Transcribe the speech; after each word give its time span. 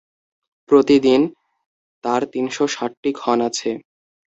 প্রতি 0.69 0.97
দিন 0.99 1.21
তাঁর 2.03 2.21
তিনশ 2.33 2.57
ষাটটি 2.67 3.09
ক্ষণ 3.13 3.37
আছে। 3.41 3.69